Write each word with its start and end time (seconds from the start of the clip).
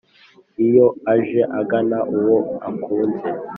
Iyo 0.65 0.85
aje 1.13 1.41
agana 1.59 1.97
uwo 2.15 2.37
akunze, 2.69 3.27